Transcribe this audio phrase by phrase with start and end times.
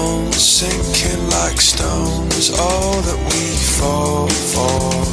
[0.00, 3.44] bones, sinking like stones, all that we
[3.76, 5.06] fall for.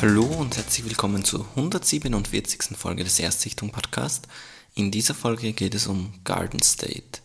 [0.00, 2.76] Hallo und herzlich willkommen zur 147.
[2.76, 4.28] Folge des Erstsichtung Podcast.
[4.74, 7.20] In dieser Folge geht es um Garden State.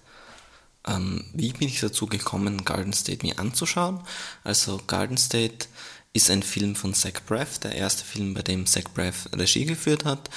[0.87, 3.99] Ähm, wie bin ich dazu gekommen, Garden State mir anzuschauen?
[4.43, 5.67] Also Garden State
[6.13, 10.05] ist ein Film von Zach Braff, der erste Film, bei dem Zach Braff Regie geführt
[10.05, 10.29] hat.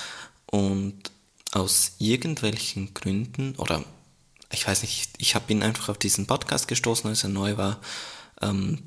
[0.47, 1.11] Und
[1.53, 3.85] aus irgendwelchen Gründen, oder
[4.53, 7.81] ich weiß nicht, ich habe ihn einfach auf diesen Podcast gestoßen, als er neu war,
[8.41, 8.83] ähm,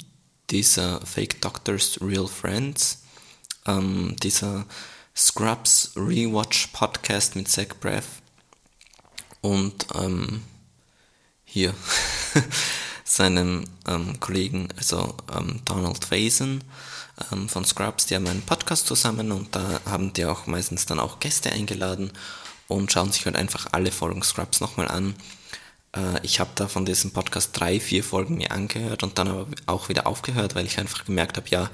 [0.49, 3.03] dieser Fake Doctors Real Friends,
[3.65, 4.65] ähm, dieser
[5.15, 8.05] Scrubs Rewatch Podcast mit Zach Braff.
[9.41, 10.43] Und ähm,
[11.45, 11.73] hier
[13.03, 16.61] seinem ähm, Kollegen, also ähm, Donald Faison
[17.31, 20.99] ähm, von Scrubs, die haben einen Podcast zusammen und da haben die auch meistens dann
[20.99, 22.11] auch Gäste eingeladen
[22.67, 25.15] und schauen sich halt einfach alle Folgen Scrubs nochmal an.
[25.95, 29.47] Äh, ich habe da von diesem Podcast drei, vier Folgen mir angehört und dann aber
[29.65, 31.69] auch wieder aufgehört, weil ich einfach gemerkt habe, ja,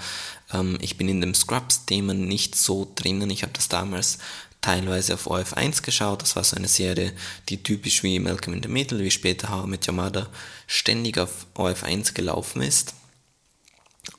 [0.53, 3.29] ähm, ich bin in dem Scrubs-Thema nicht so drinnen.
[3.29, 4.19] Ich habe das damals
[4.61, 6.21] teilweise auf OF1 geschaut.
[6.21, 7.13] Das war so eine Serie,
[7.49, 10.29] die typisch wie Malcolm in the Middle, wie später How mit Yamada,
[10.67, 12.93] ständig auf OF1 gelaufen ist.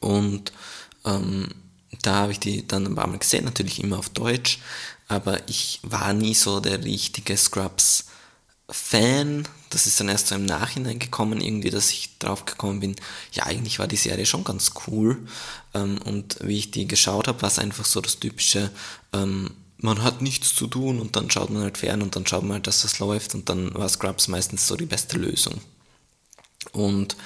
[0.00, 0.53] Und
[1.05, 1.48] ähm,
[2.03, 4.59] da habe ich die dann ein paar Mal gesehen, natürlich immer auf Deutsch,
[5.09, 7.37] aber ich war nie so der richtige
[8.70, 9.48] Scrubs-Fan.
[9.70, 12.96] Das ist dann erst so im Nachhinein gekommen, irgendwie, dass ich drauf gekommen bin,
[13.32, 15.27] ja, eigentlich war die Serie schon ganz cool.
[15.74, 18.70] Ähm, und wie ich die geschaut habe, war es einfach so das typische,
[19.12, 22.42] ähm, man hat nichts zu tun und dann schaut man halt fern und dann schaut
[22.42, 25.60] man halt, dass das läuft und dann war Scrubs meistens so die beste Lösung.
[26.72, 27.16] Und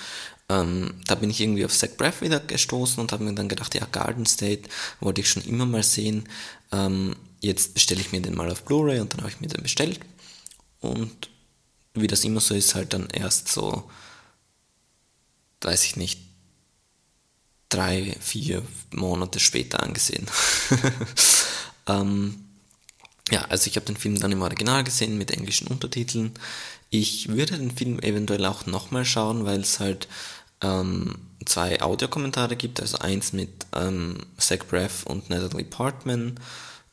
[0.49, 3.75] ähm, da bin ich irgendwie auf Zach Braff wieder gestoßen und habe mir dann gedacht,
[3.75, 6.29] ja, Garden State wollte ich schon immer mal sehen.
[6.73, 9.63] Ähm, jetzt bestelle ich mir den mal auf Blu-ray und dann habe ich mir den
[9.63, 10.01] bestellt.
[10.87, 11.31] Und
[11.95, 13.91] wie das immer so ist, halt dann erst so,
[15.63, 16.21] weiß ich nicht,
[17.69, 18.63] drei, vier
[18.93, 20.27] Monate später angesehen.
[21.87, 22.45] ähm,
[23.31, 26.33] ja, also ich habe den Film dann im Original gesehen mit englischen Untertiteln.
[26.91, 30.07] Ich würde den Film eventuell auch nochmal schauen, weil es halt
[30.63, 36.39] ähm, zwei Audiokommentare gibt, also eins mit ähm, Zach Braff und Natalie Portman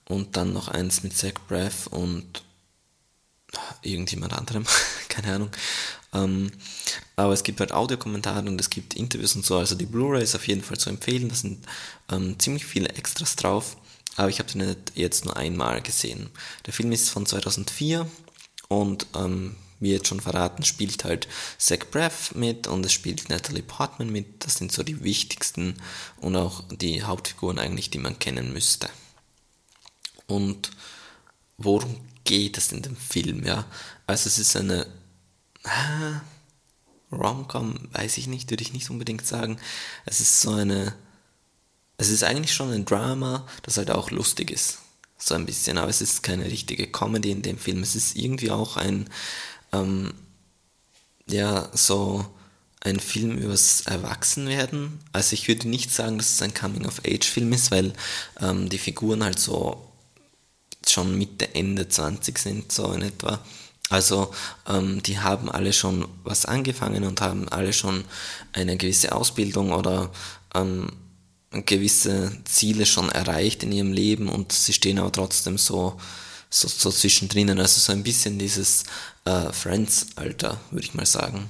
[0.06, 2.44] und dann noch eins mit Zach Braff und
[3.82, 4.66] irgendjemand anderem,
[5.10, 5.50] keine Ahnung.
[6.14, 6.52] Ähm,
[7.16, 10.36] aber es gibt halt Audiokommentare und es gibt Interviews und so, also die Blu-ray ist
[10.36, 11.66] auf jeden Fall zu empfehlen, da sind
[12.12, 13.78] ähm, ziemlich viele Extras drauf
[14.16, 16.30] aber ich habe den jetzt nur einmal gesehen.
[16.66, 18.10] Der Film ist von 2004
[18.68, 21.28] und ähm, wie jetzt schon verraten, spielt halt
[21.58, 24.46] Zach Braff mit und es spielt Natalie Portman mit.
[24.46, 25.76] Das sind so die wichtigsten
[26.18, 28.88] und auch die Hauptfiguren eigentlich, die man kennen müsste.
[30.28, 30.72] Und
[31.58, 33.46] worum geht es in dem Film?
[33.46, 33.66] Ja,
[34.08, 34.88] also es ist eine
[35.64, 39.58] äh, Rom-Com, weiß ich nicht, würde ich nicht unbedingt sagen.
[40.06, 40.94] Es ist so eine
[41.98, 44.80] es ist eigentlich schon ein Drama, das halt auch lustig ist.
[45.18, 47.82] So ein bisschen, aber es ist keine richtige Comedy in dem Film.
[47.82, 49.10] Es ist irgendwie auch ein,
[49.72, 50.14] ähm,
[51.30, 52.26] ja, so
[52.82, 55.00] ein Film übers Erwachsenwerden.
[55.14, 57.94] Also ich würde nicht sagen, dass es ein Coming-of-Age-Film ist, weil
[58.42, 59.90] ähm, die Figuren halt so
[60.90, 63.40] schon Mitte, Ende 20 sind, so in etwa.
[63.90, 64.34] Also
[64.68, 68.06] ähm, die haben alle schon was angefangen und haben alle schon
[68.54, 70.10] eine gewisse Ausbildung oder
[70.56, 70.92] ähm,
[71.52, 76.00] gewisse Ziele schon erreicht in ihrem Leben und sie stehen aber trotzdem so,
[76.50, 77.50] so, so zwischendrin.
[77.60, 78.86] Also so ein bisschen dieses
[79.26, 81.50] äh, Friends-Alter, würde ich mal sagen.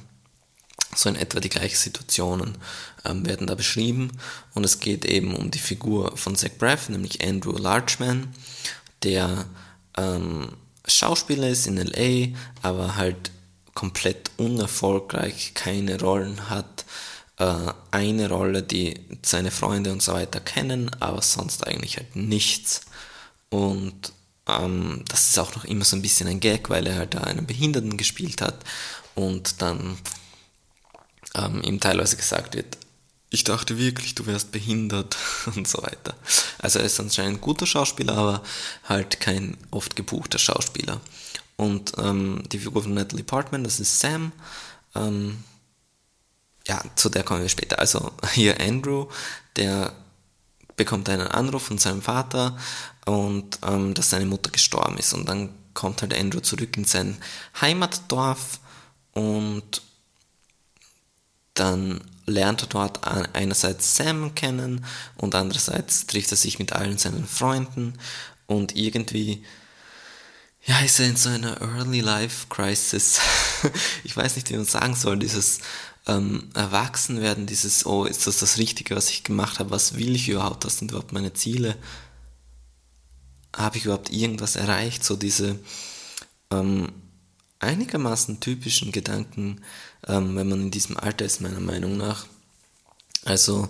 [0.95, 2.57] So in etwa die gleichen Situationen
[3.05, 4.11] ähm, werden da beschrieben
[4.53, 8.27] und es geht eben um die Figur von Zach Braff, nämlich Andrew Larchman,
[9.03, 9.45] der
[9.97, 10.49] ähm,
[10.85, 13.31] Schauspieler ist in LA, aber halt
[13.73, 16.85] komplett unerfolgreich, keine Rollen hat,
[17.39, 22.81] äh, eine Rolle, die seine Freunde und so weiter kennen, aber sonst eigentlich halt nichts.
[23.49, 24.13] Und
[24.47, 27.21] ähm, das ist auch noch immer so ein bisschen ein Gag, weil er halt da
[27.21, 28.63] einen Behinderten gespielt hat
[29.15, 29.97] und dann
[31.35, 32.77] ähm, ihm teilweise gesagt wird,
[33.33, 35.17] ich dachte wirklich, du wärst behindert
[35.55, 36.15] und so weiter.
[36.59, 38.43] Also er ist anscheinend ein guter Schauspieler, aber
[38.87, 41.01] halt kein oft gebuchter Schauspieler.
[41.57, 44.31] Und ähm, die Figur von Natalie Portman, das ist Sam,
[44.93, 45.43] ähm,
[46.67, 47.79] ja, zu der kommen wir später.
[47.79, 49.07] Also hier Andrew,
[49.55, 49.93] der
[50.75, 52.55] bekommt einen Anruf von seinem Vater
[53.05, 55.11] und ähm, dass seine Mutter gestorben ist.
[55.11, 57.17] Und dann kommt halt Andrew zurück in sein
[57.59, 58.59] Heimatdorf
[59.13, 59.81] und
[61.55, 63.05] dann lernt er dort
[63.35, 64.85] einerseits Sam kennen
[65.17, 67.93] und andererseits trifft er sich mit allen seinen Freunden
[68.47, 69.43] und irgendwie
[70.65, 73.19] ja, ist er in so einer Early Life Crisis.
[74.05, 75.59] ich weiß nicht, wie man sagen soll, dieses
[76.07, 80.29] ähm, Erwachsenwerden, dieses, oh, ist das das Richtige, was ich gemacht habe, was will ich
[80.29, 81.75] überhaupt, was sind überhaupt meine Ziele?
[83.53, 85.03] Habe ich überhaupt irgendwas erreicht?
[85.03, 85.59] So diese
[86.49, 86.89] ähm,
[87.63, 89.61] einigermaßen typischen Gedanken,
[90.07, 92.25] ähm, wenn man in diesem Alter ist, meiner Meinung nach.
[93.25, 93.69] Also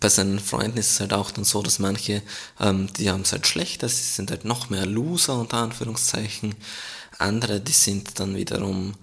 [0.00, 2.22] bei seinen Freunden ist es halt auch dann so, dass manche,
[2.60, 6.54] ähm, die haben es halt schlechter, sie sind halt noch mehr Loser unter Anführungszeichen.
[7.18, 8.94] Andere, die sind dann wiederum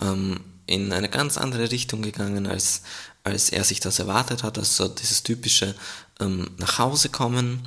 [0.00, 2.82] ähm, in eine ganz andere Richtung gegangen, als,
[3.24, 4.58] als er sich das erwartet hat.
[4.58, 5.74] Also dieses typische
[6.20, 7.66] ähm, nach Hause kommen.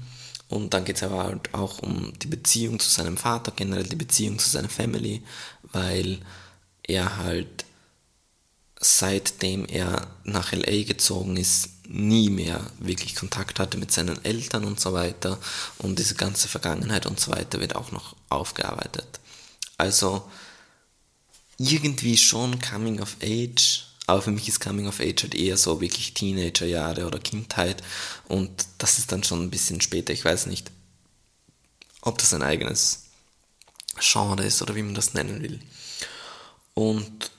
[0.49, 3.97] Und dann geht es aber halt auch um die Beziehung zu seinem Vater, generell die
[3.97, 5.21] Beziehung zu seiner Family,
[5.77, 6.19] weil
[6.83, 7.65] er halt
[8.79, 14.79] seitdem er nach LA gezogen ist, nie mehr wirklich Kontakt hatte mit seinen Eltern und
[14.79, 15.39] so weiter.
[15.77, 19.19] Und diese ganze Vergangenheit und so weiter wird auch noch aufgearbeitet.
[19.77, 20.29] Also
[21.57, 25.81] irgendwie schon Coming of Age, aber für mich ist Coming of Age halt eher so
[25.81, 27.81] wirklich Teenagerjahre oder Kindheit
[28.27, 30.13] und das ist dann schon ein bisschen später.
[30.13, 30.71] Ich weiß nicht,
[32.01, 33.06] ob das ein eigenes
[33.99, 35.59] Genre ist oder wie man das nennen will.
[36.73, 37.31] Und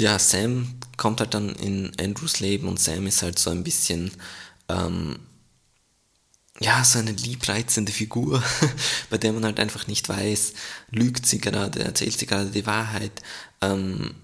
[0.00, 4.10] ja, Sam kommt halt dann in Andrews Leben und Sam ist halt so ein bisschen,
[4.68, 5.18] ähm,
[6.60, 8.42] ja, so eine liebreizende Figur,
[9.10, 10.54] bei der man halt einfach nicht weiß,
[10.90, 13.22] lügt sie gerade, erzählt sie gerade die Wahrheit.
[13.60, 14.14] Ähm,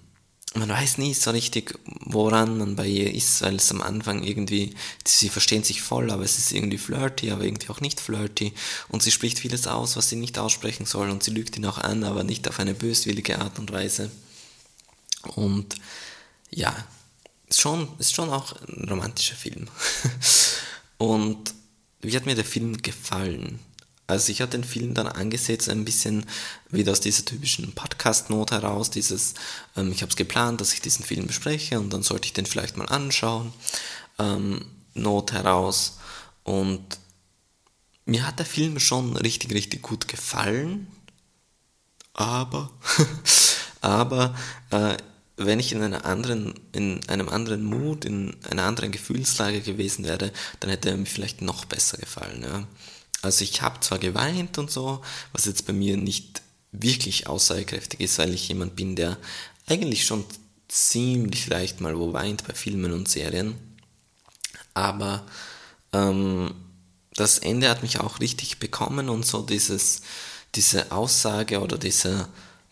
[0.58, 4.74] man weiß nie so richtig, woran man bei ihr ist, weil es am Anfang irgendwie,
[5.06, 8.52] sie verstehen sich voll, aber es ist irgendwie flirty, aber irgendwie auch nicht flirty.
[8.88, 11.78] Und sie spricht vieles aus, was sie nicht aussprechen soll und sie lügt ihn auch
[11.78, 14.10] an, aber nicht auf eine böswillige Art und Weise.
[15.34, 15.76] Und
[16.50, 16.74] ja,
[17.48, 19.68] ist schon, ist schon auch ein romantischer Film.
[20.98, 21.54] und
[22.00, 23.58] wie hat mir der Film gefallen?
[24.06, 26.26] Also ich habe den Film dann angesetzt, ein bisschen
[26.70, 29.34] wieder aus dieser typischen Podcast-Not heraus, dieses,
[29.76, 32.46] ähm, ich habe es geplant, dass ich diesen Film bespreche und dann sollte ich den
[32.46, 33.52] vielleicht mal anschauen,
[34.18, 34.64] ähm,
[34.94, 35.98] Not heraus.
[36.44, 36.98] Und
[38.04, 40.86] mir hat der Film schon richtig, richtig gut gefallen,
[42.14, 42.70] aber,
[43.80, 44.34] aber
[44.70, 44.96] äh,
[45.36, 50.32] wenn ich in einer anderen, in einem anderen Mut, in einer anderen Gefühlslage gewesen wäre,
[50.60, 52.42] dann hätte er mir vielleicht noch besser gefallen.
[52.42, 52.66] Ja.
[53.26, 55.02] Also ich habe zwar geweint und so,
[55.32, 56.42] was jetzt bei mir nicht
[56.72, 59.18] wirklich aussagekräftig ist, weil ich jemand bin, der
[59.66, 60.24] eigentlich schon
[60.68, 63.54] ziemlich leicht mal wo weint bei Filmen und Serien.
[64.74, 65.26] Aber
[65.92, 66.54] ähm,
[67.14, 70.02] das Ende hat mich auch richtig bekommen und so dieses,
[70.54, 72.28] diese Aussage oder dieser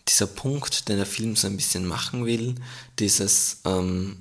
[0.07, 2.55] dieser Punkt, den der Film so ein bisschen machen will,
[2.99, 4.17] dieses, ähm,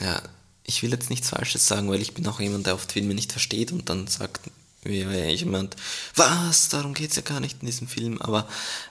[0.00, 0.20] ja,
[0.64, 3.32] ich will jetzt nichts Falsches sagen, weil ich bin auch jemand, der oft Filme nicht
[3.32, 4.40] versteht und dann sagt
[4.82, 5.76] wie jemand,
[6.14, 8.48] was, darum geht es ja gar nicht in diesem Film, aber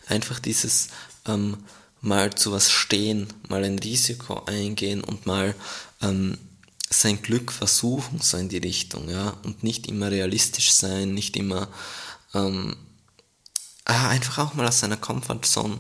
[0.08, 0.88] einfach dieses
[1.28, 1.58] ähm,
[2.02, 5.54] mal zu was stehen, mal ein Risiko eingehen und mal
[6.02, 6.38] ähm,
[6.90, 11.68] sein Glück versuchen, so in die Richtung, ja, und nicht immer realistisch sein, nicht immer
[12.34, 12.76] ähm,
[13.86, 15.80] Ah, einfach auch mal aus seiner Comfortzone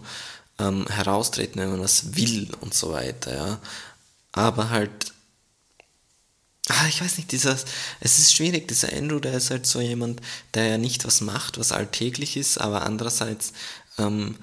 [0.59, 3.59] ähm, heraustreten, wenn man das will und so weiter, ja.
[4.33, 5.12] Aber halt,
[6.69, 7.65] ah, ich weiß nicht, dieses,
[7.99, 10.21] es ist schwierig, dieser Andrew, der ist halt so jemand,
[10.53, 13.53] der ja nicht was macht, was alltäglich ist, aber andererseits
[13.97, 14.35] ähm,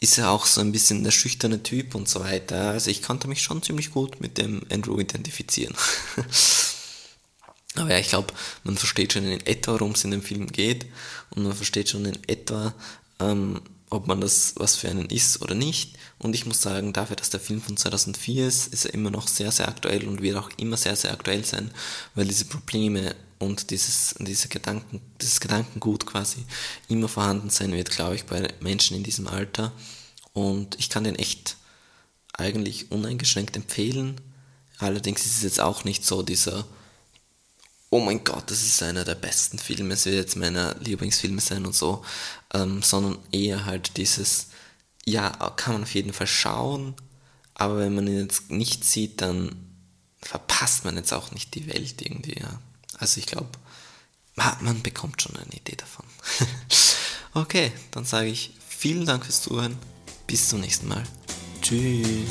[0.00, 2.70] ist er auch so ein bisschen der schüchterne Typ und so weiter.
[2.70, 5.76] Also ich konnte mich schon ziemlich gut mit dem Andrew identifizieren.
[7.76, 8.34] Aber ja, ich glaube,
[8.64, 10.86] man versteht schon in etwa, worum es in dem Film geht
[11.30, 12.74] und man versteht schon in etwa,
[13.20, 13.60] ähm,
[13.90, 15.96] ob man das was für einen ist oder nicht.
[16.18, 19.26] Und ich muss sagen, dafür, dass der Film von 2004 ist, ist er immer noch
[19.26, 21.70] sehr, sehr aktuell und wird auch immer sehr, sehr aktuell sein,
[22.14, 26.44] weil diese Probleme und dieses, diese Gedanken, dieses Gedankengut quasi
[26.88, 29.72] immer vorhanden sein wird, glaube ich, bei Menschen in diesem Alter.
[30.32, 31.56] Und ich kann den echt
[32.32, 34.20] eigentlich uneingeschränkt empfehlen.
[34.78, 36.64] Allerdings ist es jetzt auch nicht so dieser
[37.90, 41.66] oh mein Gott, das ist einer der besten Filme, es wird jetzt meiner Lieblingsfilme sein
[41.66, 42.04] und so,
[42.54, 44.48] ähm, sondern eher halt dieses,
[45.04, 46.94] ja, kann man auf jeden Fall schauen,
[47.54, 49.54] aber wenn man ihn jetzt nicht sieht, dann
[50.22, 52.60] verpasst man jetzt auch nicht die Welt irgendwie, ja.
[52.98, 53.50] Also ich glaube,
[54.60, 56.04] man bekommt schon eine Idee davon.
[57.34, 59.76] okay, dann sage ich vielen Dank fürs Zuhören.
[60.26, 61.04] Bis zum nächsten Mal.
[61.60, 62.28] Tschüss.